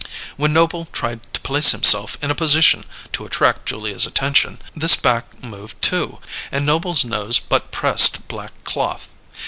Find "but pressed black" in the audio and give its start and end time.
7.37-8.63